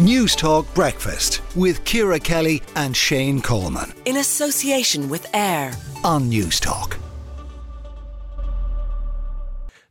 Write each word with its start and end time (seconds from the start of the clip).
Newstalk 0.00 0.66
Breakfast 0.74 1.40
with 1.54 1.84
Ciara 1.84 2.18
Kelly 2.18 2.60
and 2.74 2.96
Shane 2.96 3.40
Coleman. 3.40 3.92
In 4.06 4.16
association 4.16 5.08
with 5.08 5.32
AIR 5.32 5.70
on 6.02 6.28
Newstalk. 6.28 6.96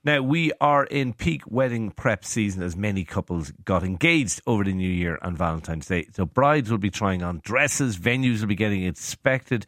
Now, 0.03 0.21
we 0.21 0.51
are 0.59 0.83
in 0.83 1.13
peak 1.13 1.43
wedding 1.47 1.89
prep 1.89 2.25
season 2.25 2.63
as 2.63 2.75
many 2.75 3.05
couples 3.05 3.53
got 3.63 3.83
engaged 3.83 4.41
over 4.45 4.65
the 4.65 4.73
new 4.73 4.89
year 4.89 5.17
and 5.21 5.37
Valentine's 5.37 5.87
Day. 5.87 6.07
So, 6.13 6.25
brides 6.25 6.69
will 6.69 6.77
be 6.77 6.91
trying 6.91 7.23
on 7.23 7.39
dresses, 7.41 7.95
venues 7.97 8.41
will 8.41 8.47
be 8.47 8.55
getting 8.55 8.83
inspected, 8.83 9.65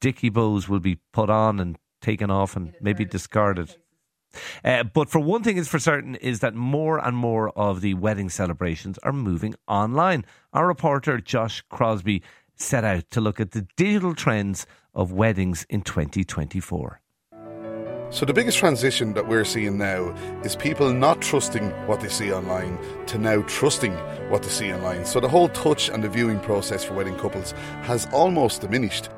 dicky 0.00 0.28
bows 0.28 0.68
will 0.68 0.80
be 0.80 0.98
put 1.14 1.30
on 1.30 1.58
and 1.58 1.78
taken 2.02 2.30
off 2.30 2.56
and 2.56 2.74
maybe 2.82 3.06
discarded. 3.06 3.74
Uh, 4.64 4.84
but 4.84 5.08
for 5.08 5.18
one 5.18 5.42
thing 5.42 5.56
is 5.56 5.68
for 5.68 5.78
certain 5.78 6.14
is 6.16 6.40
that 6.40 6.54
more 6.54 6.98
and 6.98 7.16
more 7.16 7.50
of 7.50 7.80
the 7.80 7.94
wedding 7.94 8.28
celebrations 8.28 8.98
are 9.02 9.12
moving 9.12 9.54
online. 9.66 10.24
Our 10.52 10.66
reporter 10.66 11.20
Josh 11.20 11.62
Crosbie 11.70 12.22
set 12.56 12.84
out 12.84 13.10
to 13.10 13.20
look 13.20 13.40
at 13.40 13.52
the 13.52 13.66
digital 13.76 14.14
trends 14.14 14.66
of 14.94 15.12
weddings 15.12 15.64
in 15.70 15.82
2024. 15.82 17.00
So, 18.10 18.24
the 18.24 18.32
biggest 18.32 18.56
transition 18.56 19.12
that 19.12 19.28
we're 19.28 19.44
seeing 19.44 19.76
now 19.76 20.14
is 20.42 20.56
people 20.56 20.90
not 20.94 21.20
trusting 21.20 21.68
what 21.86 22.00
they 22.00 22.08
see 22.08 22.32
online 22.32 22.78
to 23.06 23.18
now 23.18 23.42
trusting 23.42 23.92
what 24.30 24.42
they 24.42 24.48
see 24.48 24.72
online. 24.72 25.04
So, 25.04 25.20
the 25.20 25.28
whole 25.28 25.50
touch 25.50 25.90
and 25.90 26.02
the 26.02 26.08
viewing 26.08 26.40
process 26.40 26.82
for 26.82 26.94
wedding 26.94 27.16
couples 27.16 27.52
has 27.82 28.08
almost 28.10 28.62
diminished. 28.62 29.10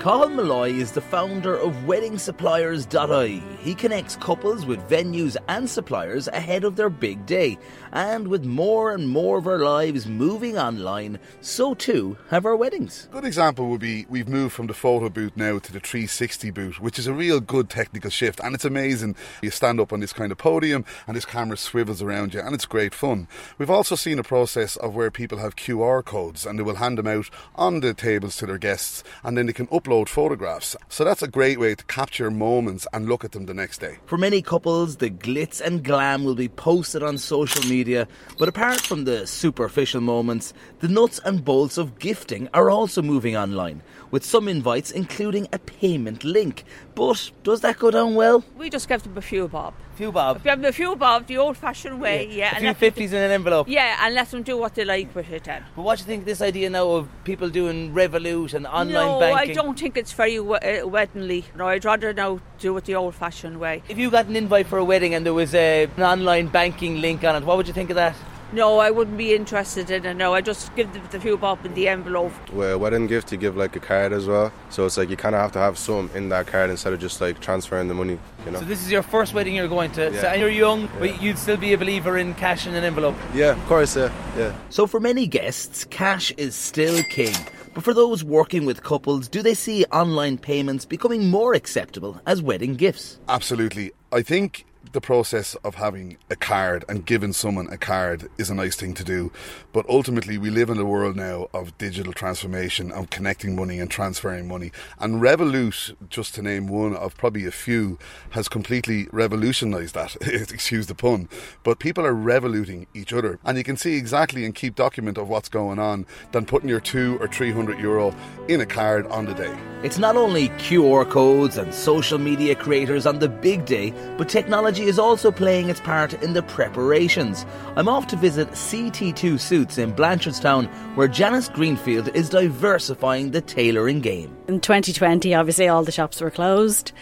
Colin 0.00 0.34
Malloy 0.34 0.70
is 0.70 0.92
the 0.92 1.02
founder 1.02 1.54
of 1.54 1.74
WeddingSuppliers.ie. 1.84 3.42
He 3.60 3.74
connects 3.74 4.16
couples 4.16 4.64
with 4.64 4.80
venues 4.88 5.36
and 5.46 5.68
suppliers 5.68 6.26
ahead 6.28 6.64
of 6.64 6.74
their 6.74 6.88
big 6.88 7.26
day. 7.26 7.58
And 7.92 8.28
with 8.28 8.46
more 8.46 8.92
and 8.92 9.06
more 9.06 9.36
of 9.36 9.46
our 9.46 9.58
lives 9.58 10.06
moving 10.06 10.56
online, 10.56 11.18
so 11.42 11.74
too 11.74 12.16
have 12.30 12.46
our 12.46 12.56
weddings. 12.56 13.08
Good 13.10 13.26
example 13.26 13.68
would 13.68 13.82
be 13.82 14.06
we've 14.08 14.26
moved 14.26 14.54
from 14.54 14.68
the 14.68 14.72
photo 14.72 15.10
booth 15.10 15.36
now 15.36 15.58
to 15.58 15.70
the 15.70 15.80
360 15.80 16.50
booth, 16.50 16.80
which 16.80 16.98
is 16.98 17.06
a 17.06 17.12
real 17.12 17.38
good 17.38 17.68
technical 17.68 18.08
shift. 18.08 18.40
And 18.42 18.54
it's 18.54 18.64
amazing. 18.64 19.16
You 19.42 19.50
stand 19.50 19.80
up 19.80 19.92
on 19.92 20.00
this 20.00 20.14
kind 20.14 20.32
of 20.32 20.38
podium 20.38 20.86
and 21.06 21.14
this 21.14 21.26
camera 21.26 21.58
swivels 21.58 22.00
around 22.00 22.32
you, 22.32 22.40
and 22.40 22.54
it's 22.54 22.64
great 22.64 22.94
fun. 22.94 23.28
We've 23.58 23.68
also 23.68 23.96
seen 23.96 24.18
a 24.18 24.22
process 24.22 24.76
of 24.76 24.94
where 24.94 25.10
people 25.10 25.36
have 25.36 25.56
QR 25.56 26.02
codes 26.02 26.46
and 26.46 26.58
they 26.58 26.62
will 26.62 26.76
hand 26.76 26.96
them 26.96 27.06
out 27.06 27.28
on 27.54 27.80
the 27.80 27.92
tables 27.92 28.38
to 28.38 28.46
their 28.46 28.56
guests, 28.56 29.04
and 29.22 29.36
then 29.36 29.44
they 29.44 29.52
can 29.52 29.66
upload 29.66 29.89
upload 29.90 30.08
photographs. 30.08 30.76
So 30.88 31.04
that's 31.04 31.22
a 31.22 31.28
great 31.28 31.58
way 31.58 31.74
to 31.74 31.84
capture 31.86 32.30
moments 32.30 32.86
and 32.92 33.08
look 33.08 33.24
at 33.24 33.32
them 33.32 33.46
the 33.46 33.54
next 33.54 33.78
day. 33.78 33.98
For 34.06 34.16
many 34.16 34.42
couples, 34.42 34.96
the 34.96 35.10
glitz 35.10 35.60
and 35.60 35.82
glam 35.82 36.24
will 36.24 36.34
be 36.34 36.48
posted 36.48 37.02
on 37.02 37.18
social 37.18 37.68
media, 37.68 38.06
but 38.38 38.48
apart 38.48 38.80
from 38.80 39.04
the 39.04 39.26
superficial 39.26 40.00
moments, 40.00 40.52
the 40.80 40.88
nuts 40.88 41.20
and 41.24 41.44
bolts 41.44 41.78
of 41.78 41.98
gifting 41.98 42.48
are 42.54 42.70
also 42.70 43.02
moving 43.02 43.36
online, 43.36 43.82
with 44.10 44.24
some 44.24 44.48
invites 44.48 44.90
including 44.90 45.48
a 45.52 45.58
payment 45.58 46.24
link. 46.24 46.64
But 46.94 47.30
does 47.42 47.60
that 47.62 47.78
go 47.78 47.90
down 47.90 48.14
well? 48.14 48.44
We 48.56 48.70
just 48.70 48.88
give 48.88 49.02
them 49.02 49.16
a 49.16 49.22
few 49.22 49.48
bob. 49.48 49.74
Few 49.94 50.12
bob. 50.12 50.42
Give 50.42 50.56
them 50.56 50.64
a 50.64 50.72
few 50.72 50.96
bob, 50.96 51.26
the 51.26 51.38
old-fashioned 51.38 52.00
way, 52.00 52.26
yeah. 52.28 52.34
yeah. 52.34 52.56
A 52.56 52.60
few 52.60 52.74
fifties 52.74 53.12
in 53.12 53.22
an 53.22 53.30
envelope. 53.30 53.68
Yeah, 53.68 53.98
and 54.00 54.14
let 54.14 54.30
them 54.30 54.42
do 54.42 54.56
what 54.56 54.74
they 54.74 54.84
like 54.84 55.14
with 55.14 55.30
it. 55.30 55.44
Then. 55.44 55.64
But 55.76 55.82
what 55.82 55.98
do 55.98 56.02
you 56.02 56.06
think 56.06 56.24
this 56.24 56.40
idea 56.40 56.70
now 56.70 56.90
of 56.90 57.08
people 57.24 57.48
doing 57.50 57.92
Revolut 57.92 58.54
and 58.54 58.66
online 58.66 58.92
no, 58.92 59.20
banking? 59.20 59.54
No, 59.54 59.62
I 59.62 59.64
don't 59.64 59.79
think 59.80 59.96
it's 59.96 60.12
very 60.12 60.38
uh, 60.38 60.86
weddingly. 60.86 61.44
No, 61.56 61.66
I'd 61.66 61.84
rather 61.84 62.12
now 62.12 62.40
do 62.58 62.76
it 62.76 62.84
the 62.84 62.94
old-fashioned 62.94 63.58
way. 63.58 63.82
If 63.88 63.96
you 63.96 64.10
got 64.10 64.26
an 64.26 64.36
invite 64.36 64.66
for 64.66 64.78
a 64.78 64.84
wedding 64.84 65.14
and 65.14 65.24
there 65.24 65.34
was 65.34 65.54
a, 65.54 65.84
an 65.96 66.02
online 66.02 66.48
banking 66.48 67.00
link 67.00 67.24
on 67.24 67.34
it, 67.34 67.44
what 67.44 67.56
would 67.56 67.66
you 67.66 67.72
think 67.72 67.88
of 67.88 67.96
that? 67.96 68.14
No, 68.52 68.78
I 68.78 68.90
wouldn't 68.90 69.16
be 69.16 69.32
interested 69.32 69.90
in 69.90 70.04
it. 70.04 70.14
No, 70.14 70.34
I 70.34 70.40
just 70.40 70.74
give 70.74 70.92
the, 70.92 70.98
the 71.12 71.20
few 71.20 71.36
bob 71.36 71.64
in 71.64 71.72
the 71.74 71.86
envelope. 71.86 72.32
Well, 72.52 72.78
wedding 72.78 73.06
gift, 73.06 73.30
you 73.30 73.38
give 73.38 73.56
like 73.56 73.76
a 73.76 73.80
card 73.80 74.12
as 74.12 74.26
well. 74.26 74.52
So 74.70 74.84
it's 74.84 74.96
like 74.96 75.08
you 75.08 75.16
kind 75.16 75.36
of 75.36 75.40
have 75.40 75.52
to 75.52 75.60
have 75.60 75.78
some 75.78 76.10
in 76.14 76.28
that 76.30 76.48
card 76.48 76.68
instead 76.68 76.92
of 76.92 77.00
just 77.00 77.20
like 77.20 77.40
transferring 77.40 77.86
the 77.86 77.94
money. 77.94 78.18
You 78.44 78.50
know. 78.50 78.58
So 78.58 78.64
this 78.64 78.84
is 78.84 78.90
your 78.90 79.04
first 79.04 79.34
wedding 79.34 79.54
you're 79.54 79.68
going 79.68 79.92
to. 79.92 80.10
Yeah. 80.12 80.20
So 80.20 80.32
you're 80.32 80.50
young, 80.50 80.82
yeah. 80.82 80.98
but 80.98 81.22
you'd 81.22 81.38
still 81.38 81.56
be 81.56 81.72
a 81.72 81.78
believer 81.78 82.18
in 82.18 82.34
cash 82.34 82.66
in 82.66 82.74
an 82.74 82.82
envelope. 82.82 83.14
Yeah, 83.34 83.52
of 83.52 83.66
course. 83.66 83.96
Yeah, 83.96 84.12
yeah. 84.36 84.52
So 84.68 84.88
for 84.88 84.98
many 84.98 85.28
guests, 85.28 85.84
cash 85.84 86.32
is 86.36 86.56
still 86.56 87.02
king. 87.04 87.36
But 87.74 87.84
for 87.84 87.94
those 87.94 88.24
working 88.24 88.66
with 88.66 88.82
couples, 88.82 89.28
do 89.28 89.42
they 89.42 89.54
see 89.54 89.84
online 89.86 90.38
payments 90.38 90.84
becoming 90.84 91.28
more 91.28 91.54
acceptable 91.54 92.20
as 92.26 92.42
wedding 92.42 92.74
gifts? 92.74 93.20
Absolutely. 93.28 93.92
I 94.12 94.22
think 94.22 94.66
the 94.92 95.00
process 95.00 95.54
of 95.56 95.76
having 95.76 96.16
a 96.30 96.36
card 96.36 96.84
and 96.88 97.06
giving 97.06 97.32
someone 97.32 97.68
a 97.72 97.78
card 97.78 98.28
is 98.38 98.50
a 98.50 98.54
nice 98.54 98.76
thing 98.76 98.94
to 98.94 99.04
do. 99.04 99.30
But 99.72 99.88
ultimately, 99.88 100.38
we 100.38 100.50
live 100.50 100.70
in 100.70 100.78
a 100.78 100.84
world 100.84 101.16
now 101.16 101.48
of 101.54 101.76
digital 101.78 102.12
transformation, 102.12 102.90
of 102.90 103.10
connecting 103.10 103.54
money 103.54 103.78
and 103.78 103.90
transferring 103.90 104.48
money. 104.48 104.72
And 104.98 105.20
Revolut, 105.22 105.94
just 106.08 106.34
to 106.34 106.42
name 106.42 106.66
one 106.66 106.96
of 106.96 107.16
probably 107.16 107.46
a 107.46 107.52
few, 107.52 107.98
has 108.30 108.48
completely 108.48 109.06
revolutionised 109.12 109.94
that. 109.94 110.16
Excuse 110.22 110.86
the 110.86 110.94
pun. 110.94 111.28
But 111.62 111.78
people 111.78 112.04
are 112.04 112.14
revoluting 112.14 112.86
each 112.94 113.12
other. 113.12 113.38
And 113.44 113.56
you 113.58 113.64
can 113.64 113.76
see 113.76 113.96
exactly 113.96 114.44
and 114.44 114.54
keep 114.54 114.74
document 114.74 115.18
of 115.18 115.28
what's 115.28 115.48
going 115.48 115.78
on 115.78 116.06
than 116.32 116.46
putting 116.46 116.68
your 116.68 116.80
two 116.80 117.18
or 117.20 117.28
three 117.28 117.52
hundred 117.52 117.78
euro 117.78 118.14
in 118.48 118.60
a 118.60 118.66
card 118.66 119.06
on 119.06 119.26
the 119.26 119.34
day. 119.34 119.56
It's 119.82 119.98
not 119.98 120.16
only 120.16 120.48
QR 120.50 121.08
codes 121.08 121.56
and 121.56 121.72
social 121.72 122.18
media 122.18 122.54
creators 122.54 123.06
on 123.06 123.18
the 123.18 123.28
big 123.28 123.64
day, 123.64 123.94
but 124.18 124.28
technology 124.28 124.69
is 124.78 124.98
also 124.98 125.32
playing 125.32 125.68
its 125.68 125.80
part 125.80 126.12
in 126.22 126.32
the 126.32 126.42
preparations. 126.42 127.44
I'm 127.76 127.88
off 127.88 128.06
to 128.08 128.16
visit 128.16 128.48
CT2 128.50 129.40
Suits 129.40 129.78
in 129.78 129.92
Blanchardstown, 129.92 130.66
where 130.94 131.08
Janice 131.08 131.48
Greenfield 131.48 132.08
is 132.14 132.28
diversifying 132.28 133.32
the 133.32 133.40
tailoring 133.40 134.00
game. 134.00 134.36
In 134.48 134.60
2020, 134.60 135.34
obviously, 135.34 135.68
all 135.68 135.82
the 135.82 135.92
shops 135.92 136.20
were 136.20 136.30
closed. 136.30 136.92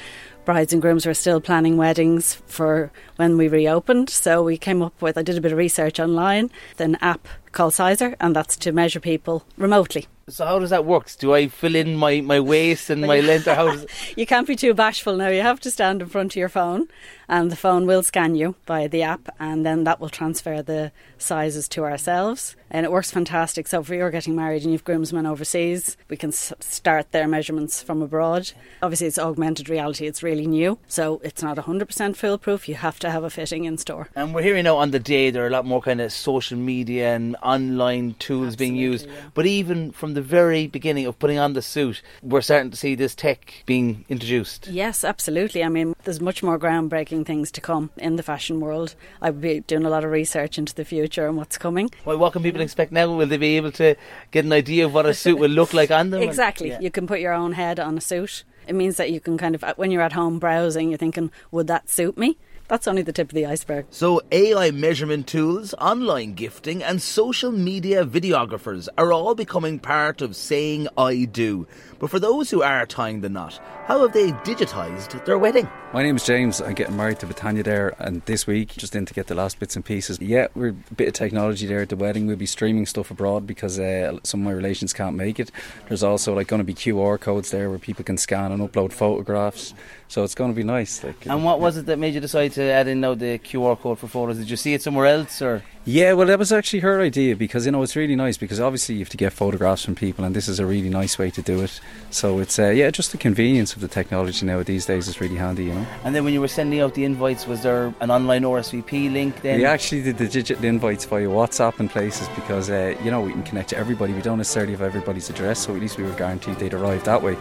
Brides 0.45 0.73
and 0.73 0.81
grooms 0.81 1.05
were 1.05 1.13
still 1.13 1.43
planning 1.43 1.77
weddings 1.77 2.37
for 2.47 2.91
when 3.17 3.37
we 3.37 3.49
reopened. 3.49 4.09
So 4.09 4.43
we 4.43 4.57
came 4.57 4.81
up 4.81 5.03
with, 5.03 5.19
I 5.19 5.23
did 5.23 5.37
a 5.37 5.43
bit 5.43 5.53
of 5.53 5.59
research 5.59 6.01
online, 6.01 6.51
an 6.79 6.97
app 7.03 7.29
called 7.53 7.75
Sizer, 7.75 8.17
and 8.21 8.35
that's 8.35 8.57
to 8.59 8.73
measure 8.73 9.01
people 9.01 9.45
remotely. 9.57 10.07
So 10.29 10.45
how 10.45 10.59
does 10.59 10.71
that 10.71 10.85
work? 10.85 11.11
Do 11.19 11.33
I 11.35 11.49
fill 11.49 11.75
in 11.75 11.97
my, 11.97 12.21
my 12.21 12.39
waist 12.39 12.91
and 12.91 13.01
my 13.01 13.21
length? 13.21 13.49
Or 13.49 13.55
how 13.55 13.73
does 13.73 13.87
you 14.17 14.27
can't 14.27 14.47
be 14.47 14.57
too 14.57 14.75
bashful 14.75 15.17
now. 15.17 15.29
You 15.29 15.41
have 15.41 15.61
to 15.61 15.71
stand 15.71 16.03
in 16.03 16.09
front 16.09 16.33
of 16.33 16.37
your 16.37 16.51
phone, 16.51 16.89
and 17.29 17.51
the 17.51 17.57
phone 17.57 17.87
will 17.87 18.03
scan 18.03 18.35
you 18.35 18.55
by 18.67 18.89
the 18.89 19.03
app, 19.03 19.29
and 19.41 19.65
then 19.65 19.85
that 19.85 20.01
will 20.01 20.11
transfer 20.11 20.61
the 20.61 20.93
sizes 21.17 21.67
to 21.71 21.85
ourselves. 21.85 22.57
And 22.71 22.85
it 22.85 22.93
works 22.93 23.11
fantastic. 23.11 23.67
So 23.67 23.81
if 23.81 23.89
you're 23.89 24.11
getting 24.11 24.37
married 24.37 24.63
and 24.65 24.73
you've 24.73 24.85
groomsmen 24.85 25.25
overseas, 25.25 25.97
we 26.11 26.19
can 26.19 26.29
s- 26.29 26.53
start 26.61 27.13
their 27.13 27.27
measurements 27.27 27.83
from 27.83 28.03
abroad. 28.03 28.53
Obviously, 28.83 29.07
it's 29.07 29.19
augmented 29.19 29.71
reality. 29.71 30.07
It's 30.07 30.23
really 30.23 30.47
new, 30.47 30.79
so 30.87 31.23
it's 31.25 31.43
not 31.43 31.57
100% 31.57 32.17
foolproof. 32.17 32.69
You 32.69 32.75
have 32.75 32.99
to 32.99 33.11
have 33.11 33.25
a 33.25 33.31
fitting 33.31 33.65
in 33.65 33.79
store. 33.79 34.09
And 34.15 34.35
we're 34.35 34.43
hearing 34.43 34.65
now 34.65 34.77
on 34.77 34.91
the 34.91 34.99
day 34.99 35.31
there 35.31 35.45
are 35.45 35.49
a 35.49 35.51
lot 35.51 35.65
more 35.65 35.81
kind 35.81 36.03
of 36.03 36.13
social 36.13 36.59
media 36.59 37.15
and 37.17 37.35
online 37.43 38.15
tools 38.19 38.55
Absolutely, 38.55 38.67
being 38.67 38.77
used. 38.77 39.07
yeah. 39.07 39.13
But 39.35 39.47
even 39.47 39.93
from 39.93 40.15
the 40.15 40.23
very 40.23 40.67
beginning 40.67 41.07
of 41.07 41.19
putting 41.19 41.39
on 41.39 41.53
the 41.53 41.63
suit, 41.63 42.03
we're 42.23 42.41
starting 42.41 42.71
to 42.71 42.77
see 42.77 42.95
this 42.95 43.15
tech 43.15 43.63
being 43.67 44.05
introduced. 44.09 44.69
Yes, 44.69 45.05
absolutely. 45.05 45.63
I 45.65 45.69
mean, 45.69 45.95
there's 46.05 46.21
much 46.21 46.43
more 46.43 46.59
groundbreaking 46.59 47.27
things 47.27 47.51
to 47.53 47.61
come 47.61 47.91
in 47.97 48.17
the 48.17 48.23
fashion 48.23 48.61
world. 48.61 48.95
I'll 49.23 49.33
be 49.33 49.61
doing 49.61 49.85
a 49.85 49.91
lot 49.91 50.05
of 50.05 50.11
research 50.11 50.59
into 50.59 50.75
the 50.75 50.85
future 50.85 51.27
and 51.27 51.37
what's 51.37 51.59
coming. 51.59 51.91
Well, 52.05 52.19
what 52.19 52.33
can 52.33 52.43
people 52.43 52.61
expect 52.61 52.93
now? 52.93 53.15
Will 53.15 53.27
they 53.27 53.37
be 53.37 53.57
able 53.57 53.73
to 53.73 53.97
get 54.31 54.45
an 54.45 54.53
idea 54.53 54.87
of 54.87 54.95
what 54.95 55.07
a 55.07 55.15
suit 55.15 55.39
will 55.39 55.51
look 55.51 55.73
like 55.75 55.91
on 55.91 56.11
them? 56.11 56.23
Exactly. 56.23 56.69
Yeah. 56.71 56.81
You 56.81 56.91
can 56.91 57.07
put 57.07 57.21
your 57.21 57.33
own 57.33 57.53
head 57.53 57.81
on 57.81 57.99
a 57.99 58.01
suit. 58.01 58.45
It 58.67 58.75
means 58.75 58.99
that 58.99 59.11
you 59.11 59.19
can 59.19 59.39
kind 59.39 59.55
of, 59.55 59.65
uh, 59.65 59.73
when 59.77 59.91
you're 59.91 60.03
at 60.03 60.13
home 60.13 60.39
browsing, 60.39 60.91
you're 60.91 60.99
thinking, 60.99 61.31
would 61.51 61.69
that 61.69 61.89
suit 61.89 62.19
me? 62.19 62.37
That's 62.69 62.87
only 62.87 63.01
the 63.01 63.15
tip 63.15 63.31
of 63.31 63.35
the 63.35 63.47
iceberg. 63.47 63.87
So, 63.89 64.21
AI 64.31 64.71
measurement 64.73 65.27
tools, 65.27 65.73
online 65.81 66.35
gifting, 66.35 66.83
and 66.83 67.01
social 67.01 67.51
media 67.51 68.05
videographers 68.05 68.89
are 68.99 69.11
all 69.11 69.35
becoming 69.35 69.79
part 69.79 70.21
of 70.21 70.37
saying 70.37 70.87
I 70.99 71.25
do. 71.25 71.67
But 71.99 72.11
for 72.11 72.21
those 72.21 72.51
who 72.51 72.63
are 72.63 72.85
tying 72.85 73.23
the 73.23 73.31
knot, 73.31 73.59
how 73.87 74.03
have 74.03 74.13
they 74.13 74.33
digitised 74.33 75.25
their 75.25 75.39
wedding? 75.39 75.67
My 75.95 76.03
name 76.03 76.17
is 76.17 76.27
James. 76.27 76.61
I'm 76.61 76.75
getting 76.75 76.95
married 76.95 77.19
to 77.21 77.27
Batania 77.27 77.65
there, 77.65 77.95
and 77.99 78.21
this 78.27 78.47
week, 78.47 78.77
just 78.77 78.95
in 78.95 79.07
to 79.07 79.15
get 79.15 79.29
the 79.29 79.35
last 79.35 79.59
bits 79.59 79.75
and 79.75 79.83
pieces. 79.83 80.21
Yeah, 80.21 80.49
we're 80.55 80.77
a 80.91 80.95
bit 80.95 81.09
of 81.09 81.15
technology 81.15 81.67
there 81.67 81.81
at 81.81 81.89
the 81.89 81.97
wedding. 81.97 82.27
We'll 82.27 82.37
be 82.37 82.45
streaming 82.45 82.85
stuff 82.85 83.11
abroad 83.11 83.47
because 83.47 83.79
uh, 83.79 84.19
some 84.25 84.41
of 84.41 84.45
my 84.45 84.53
relations 84.53 84.93
can't 84.93 85.17
make 85.17 85.41
it. 85.41 85.51
There's 85.89 86.03
also 86.03 86.35
like 86.35 86.49
going 86.49 86.61
to 86.61 86.65
be 86.65 86.75
QR 86.75 87.19
codes 87.19 87.51
there 87.51 87.71
where 87.71 87.79
people 87.79 88.05
can 88.05 88.19
scan 88.19 88.53
and 88.53 88.61
upload 88.61 88.93
photographs. 88.93 89.73
So 90.09 90.25
it's 90.25 90.35
going 90.35 90.51
to 90.51 90.57
be 90.57 90.65
nice. 90.65 91.05
Like, 91.05 91.27
And 91.27 91.45
what 91.45 91.61
was 91.61 91.77
it 91.77 91.85
that 91.87 91.99
made 91.99 92.15
you 92.15 92.21
decide 92.21 92.53
to 92.53 92.63
add 92.63 92.89
in 92.89 93.01
now 93.01 93.15
the 93.15 93.39
QR 93.39 93.79
code 93.79 93.99
for 93.99 94.09
photos? 94.09 94.39
Did 94.39 94.49
you 94.49 94.57
see 94.57 94.73
it 94.73 94.83
somewhere 94.83 95.07
else 95.07 95.43
or? 95.43 95.63
Yeah, 95.85 96.15
well, 96.15 96.27
that 96.27 96.39
was 96.39 96.53
actually 96.53 96.81
her 96.81 97.01
idea 97.01 97.35
because 97.37 97.65
you 97.65 97.73
know 97.73 97.83
it's 97.83 97.97
really 97.97 98.17
nice 98.17 98.37
because 98.37 98.61
obviously 98.61 98.97
you 98.97 99.01
have 99.01 99.09
to 99.11 99.17
get 99.17 99.33
photographs 99.33 99.85
from 99.85 99.95
people, 99.95 100.25
and 100.25 100.37
this 100.37 100.47
is 100.47 100.61
a 100.61 100.67
really 100.67 100.91
nice 100.91 101.19
way 101.19 101.31
to 101.31 101.41
do 101.41 101.63
it. 101.63 101.81
So 102.11 102.41
it's 102.41 102.59
uh, 102.59 102.69
yeah, 102.69 102.91
just 102.91 103.13
the 103.13 103.17
convenience 103.17 103.75
of 103.75 103.81
the 103.81 103.89
technology 103.89 104.45
now 104.45 104.63
these 104.63 104.85
days 104.85 105.09
is 105.09 105.19
really 105.19 105.37
handy, 105.37 105.65
you 105.65 105.75
know. 105.75 105.87
And 106.05 106.15
then 106.15 106.25
when 106.25 106.35
you 106.35 106.43
were 106.43 106.49
sending 106.49 106.81
out 106.81 106.95
the 106.95 107.05
invites, 107.05 107.47
was 107.47 107.63
there 107.63 107.95
an 108.01 108.11
online 108.11 108.43
RSVP 108.43 109.11
link? 109.13 109.41
Then 109.41 109.59
we 109.59 109.65
actually 109.65 110.03
did 110.03 110.19
the 110.19 110.29
digital 110.29 110.63
invites 110.65 111.07
via 111.07 111.27
WhatsApp 111.27 111.81
and 111.81 111.89
places 111.89 112.29
because 112.35 112.69
uh, 112.69 112.95
you 113.03 113.11
know 113.11 113.23
we 113.23 113.33
can 113.33 113.43
connect 113.43 113.71
to 113.71 113.79
everybody. 113.79 114.13
We 114.13 114.23
don't 114.23 114.39
necessarily 114.39 114.73
have 114.73 114.83
everybody's 114.83 115.31
address, 115.31 115.61
so 115.61 115.75
at 115.75 115.81
least 115.81 115.97
we 115.97 116.05
were 116.05 116.13
guaranteed 116.13 116.59
they'd 116.59 116.75
arrive 116.75 117.05
that 117.05 117.23
way. 117.23 117.37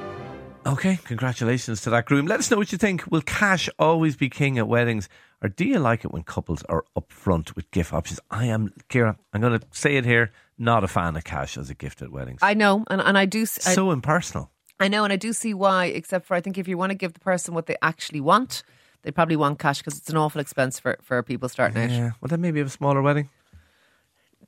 Okay, 0.67 0.99
congratulations 1.05 1.81
to 1.81 1.89
that 1.91 2.05
groom. 2.05 2.25
Let 2.25 2.39
us 2.39 2.51
know 2.51 2.57
what 2.57 2.73
you 2.73 2.77
think. 2.77 3.09
Will 3.09 3.21
cash 3.21 3.69
always 3.79 4.17
be 4.17 4.29
king 4.29 4.57
at 4.57 4.67
weddings? 4.67 5.07
Or 5.41 5.47
do 5.47 5.63
you 5.63 5.79
like 5.79 6.03
it 6.03 6.11
when 6.11 6.23
couples 6.23 6.61
are 6.63 6.83
upfront 6.97 7.55
with 7.55 7.71
gift 7.71 7.93
options? 7.93 8.19
I 8.29 8.47
am, 8.47 8.73
Ciara, 8.89 9.17
I'm 9.31 9.39
going 9.39 9.57
to 9.57 9.65
say 9.71 9.95
it 9.95 10.03
here, 10.03 10.31
not 10.57 10.83
a 10.83 10.89
fan 10.89 11.15
of 11.15 11.23
cash 11.23 11.57
as 11.57 11.69
a 11.69 11.73
gift 11.73 12.01
at 12.01 12.11
weddings. 12.11 12.39
I 12.41 12.53
know, 12.53 12.83
and, 12.89 12.99
and 12.99 13.17
I 13.17 13.25
do. 13.25 13.43
I, 13.43 13.45
so 13.45 13.91
impersonal. 13.91 14.51
I 14.77 14.89
know, 14.89 15.05
and 15.05 15.13
I 15.13 15.15
do 15.15 15.31
see 15.31 15.53
why. 15.53 15.85
Except 15.85 16.25
for 16.25 16.35
I 16.35 16.41
think 16.41 16.57
if 16.57 16.67
you 16.67 16.77
want 16.77 16.89
to 16.89 16.95
give 16.95 17.13
the 17.13 17.21
person 17.21 17.53
what 17.53 17.67
they 17.67 17.77
actually 17.81 18.19
want, 18.19 18.63
they 19.03 19.11
probably 19.11 19.37
want 19.37 19.59
cash 19.59 19.77
because 19.77 19.97
it's 19.97 20.09
an 20.09 20.17
awful 20.17 20.41
expense 20.41 20.79
for 20.79 20.97
for 21.01 21.23
people 21.23 21.47
starting 21.47 21.81
out. 21.81 21.89
Yeah, 21.89 22.11
well, 22.19 22.27
then 22.27 22.41
maybe 22.41 22.59
have 22.59 22.67
a 22.67 22.71
smaller 22.71 23.01
wedding. 23.01 23.29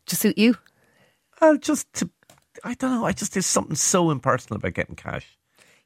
To 0.08 0.16
suit 0.18 0.38
you. 0.38 0.58
Well, 1.40 1.58
just 1.58 1.92
to, 1.94 2.10
I 2.66 2.74
don't 2.74 2.92
know. 2.92 3.06
I 3.06 3.14
just 3.14 3.34
there's 3.34 3.46
something 3.46 3.76
so 3.76 4.12
impersonal 4.12 4.58
about 4.58 4.74
getting 4.74 4.96
cash. 4.96 5.39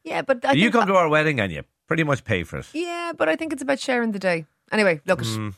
Yeah, 0.03 0.21
but 0.21 0.43
I 0.45 0.53
you 0.53 0.71
come 0.71 0.81
that- 0.81 0.87
to 0.87 0.95
our 0.95 1.09
wedding 1.09 1.39
and 1.39 1.51
you 1.51 1.63
pretty 1.87 2.03
much 2.03 2.23
pay 2.23 2.43
for 2.43 2.57
it. 2.59 2.65
Yeah, 2.73 3.11
but 3.17 3.29
I 3.29 3.35
think 3.35 3.53
it's 3.53 3.61
about 3.61 3.79
sharing 3.79 4.11
the 4.11 4.19
day. 4.19 4.45
Anyway, 4.71 5.01
look 5.05 5.21
Mm. 5.21 5.53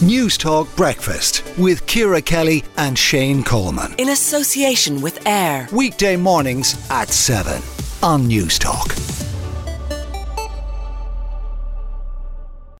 Newstalk 0.00 0.74
Breakfast 0.76 1.44
with 1.58 1.86
Ciara 1.86 2.20
Kelly 2.22 2.64
and 2.76 2.98
Shane 2.98 3.44
Coleman. 3.44 3.94
In 3.98 4.08
association 4.08 5.00
with 5.00 5.24
Air. 5.26 5.68
Weekday 5.72 6.16
mornings 6.16 6.74
at 6.90 7.08
7 7.10 7.62
on 8.02 8.28
Newstalk. 8.28 9.11